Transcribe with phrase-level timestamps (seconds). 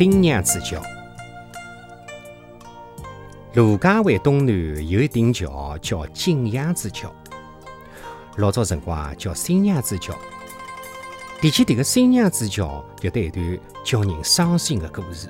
[0.00, 0.80] 新娘子桥。
[3.52, 7.12] 卢家湾东南有一顶桥叫景阳子桥，
[8.36, 10.14] 老早辰光叫新娘子桥。
[11.42, 15.28] 提起迭个新娘子桥，有得一段叫人伤心的故事。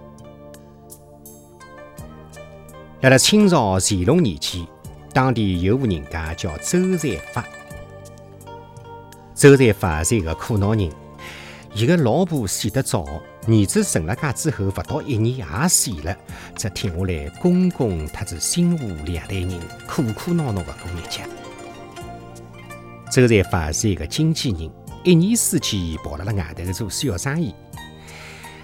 [3.00, 4.64] 辣辣清朝乾隆年间，
[5.12, 7.44] 当地有户人家叫周才发。
[9.34, 10.88] 周才发是一个苦恼人，
[11.72, 13.04] 伊个老婆死得早，
[13.46, 16.16] 儿子成了家之后，勿到一年也死了，
[16.56, 21.22] 只停下来公公特子新妇两代人苦苦恼恼的过日脚。
[23.10, 24.70] 周才发是一个经纪人，
[25.04, 27.54] 一年四季跑辣辣外头做小生意。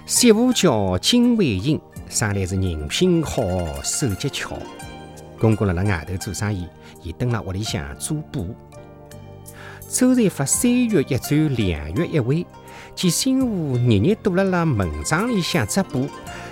[0.05, 1.79] 媳妇叫金慧英，
[2.09, 3.41] 生来是人品好，
[3.83, 4.57] 手脚巧。
[5.39, 6.67] 公公辣辣外头做生意，
[7.03, 8.53] 伊蹲辣屋里向做布。
[9.89, 12.45] 周才发三月一转，两月一回，
[12.93, 16.07] 见媳妇日日躲辣辣门帐里向织布，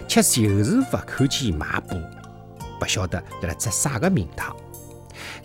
[0.08, 1.96] 却就是勿看见卖布，
[2.80, 4.56] 不晓得辣辣织啥个名堂。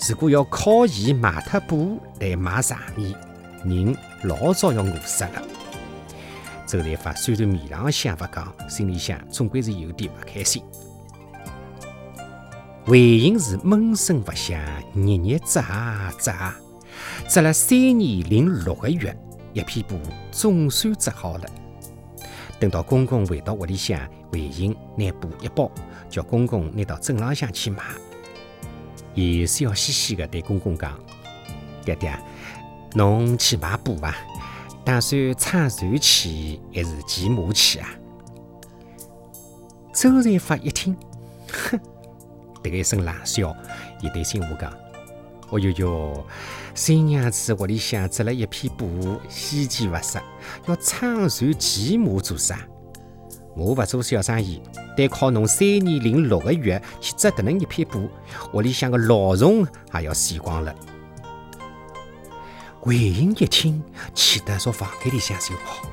[0.09, 3.15] 如果要靠伊卖脱布来买茶米，
[3.65, 5.43] 人老早要饿死了。
[6.67, 10.63] 周才发虽然面上想勿讲，心里向总归是有点勿开心。
[12.85, 14.59] 回应是闷声勿响，
[14.95, 16.57] 日日织啊织啊
[17.31, 17.41] 织。
[17.41, 19.17] 了三年零六个月，
[19.53, 19.97] 一片布
[20.33, 21.45] 总算织好了。
[22.59, 24.01] 等到公公回到屋里向，
[24.33, 25.71] 回应拿布一包，
[26.09, 27.85] 叫公公拿到镇浪向去卖。
[29.15, 30.99] 伊笑嘻嘻地对公公讲
[31.87, 32.13] ：“爹爹，
[32.95, 34.13] 侬去买布伐？
[34.85, 37.89] 打算撑船去还是骑马去啊？”
[39.95, 40.97] 周瑞发一听，
[41.49, 41.79] 哼，
[42.63, 43.57] 迭个一声冷笑，
[44.03, 44.73] 伊对新妇讲。
[45.51, 46.27] 哦哟哟，
[46.75, 50.21] 新娘子屋里向织了一匹布，稀奇勿实，
[50.67, 52.61] 要撑船骑马做啥？
[53.57, 54.63] 我勿做小生意，
[54.97, 58.09] 单靠侬三年零六个月去织迭能一片布，
[58.53, 60.73] 屋里向个老虫也要死光了。
[62.85, 63.83] 韦英一听，
[64.15, 65.89] 气得朝房间里向就跑。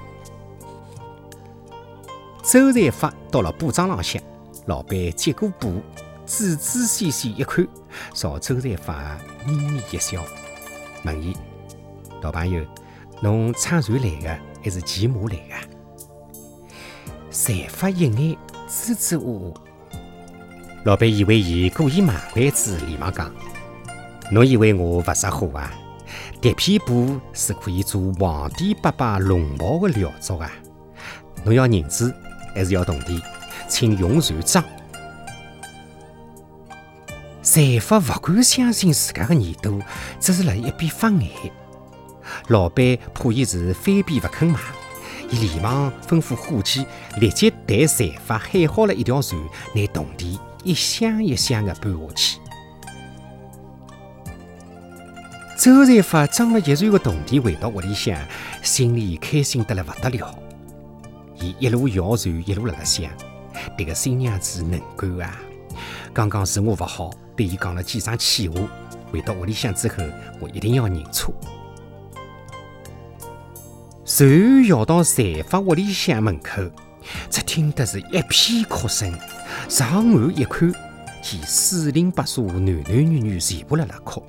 [2.43, 4.21] 周才发到了布庄浪向，
[4.67, 5.81] 老板接过布。
[6.27, 7.65] 仔仔细细一看，
[8.13, 10.21] 朝周才发咪咪一笑，
[11.05, 11.33] 问伊
[12.21, 12.61] ：“老朋友，
[13.21, 15.55] 侬撑船来的还是骑马来的？”
[17.31, 19.53] 才发一眼支支吾吾。
[20.83, 23.33] 老板以为伊故意卖关子，连忙讲
[24.29, 25.71] ：“侬以为我勿识货啊？
[26.41, 30.51] 迭片布是可以做皇帝爸爸龙袍的料作啊！
[31.45, 32.13] 侬要银子
[32.53, 33.21] 还是要铜钿？
[33.69, 34.61] 请用船装。”
[37.57, 39.81] 财发勿敢相信自家的耳朵，
[40.19, 41.27] 只是辣一边发呆。
[42.49, 44.59] 老板怕伊是翻边勿肯卖，
[45.31, 46.85] 伊连忙吩咐伙计
[47.19, 49.41] 立即带财发喊好了一条船，
[49.73, 52.39] 拿铜钿一箱一箱的搬下去。
[55.57, 58.15] 周财发装了一船的铜钿回到屋里向，
[58.61, 60.37] 心里开心得来勿得了。
[61.39, 63.09] 伊一路摇船，一路辣辣想：
[63.75, 65.35] 迭个新娘子能干啊！
[66.13, 67.09] 刚刚是我勿好。
[67.37, 68.59] 对伊讲了几声气话，
[69.11, 70.03] 回到屋里向之后，
[70.39, 71.31] 我一定要认错。
[74.03, 76.63] 船绕到财发屋里向门口，
[77.29, 79.13] 只听得是一片哭声。
[79.69, 80.73] 上岸一看，
[81.21, 84.25] 见四邻八舍男男女女全部辣辣哭。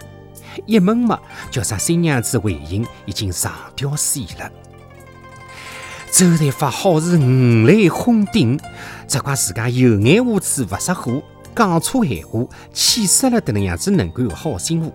[0.66, 1.18] 一问嘛，
[1.50, 4.52] 叫啥新娘子回应已经上吊死了。
[6.10, 8.60] 周才发好似五雷轰顶，
[9.06, 11.22] 只怪自家有眼无珠，勿识货。
[11.58, 13.42] 讲错闲话，气死了！
[13.42, 14.92] 迭能样子能够的好媳妇，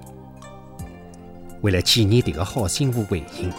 [1.60, 3.52] 为了纪念这个好媳妇回应，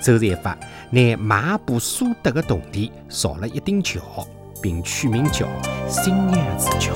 [0.00, 0.56] 周才发
[0.88, 4.00] 拿卖布所得的铜钿造了一顶桥，
[4.62, 5.48] 并取名叫
[5.90, 6.94] “新娘子桥”。